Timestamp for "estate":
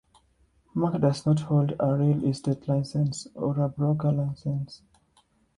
2.25-2.67